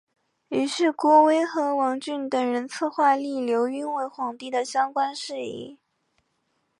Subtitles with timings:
[0.49, 5.77] 于是郭威和王峻等人策划立刘赟为皇帝的相关事宜。